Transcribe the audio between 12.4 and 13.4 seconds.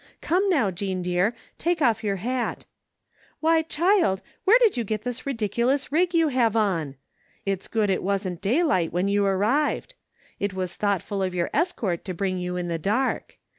in the dark.